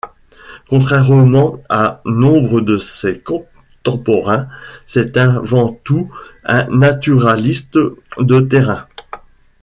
[0.67, 4.47] Contrairement à nombre de ses contemporains,
[4.87, 6.09] c'est avant tout
[6.43, 7.77] un naturaliste
[8.17, 8.87] de terrain.